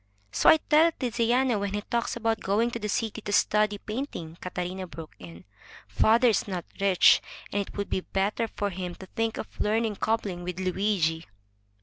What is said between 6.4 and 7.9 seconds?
not rich, and it would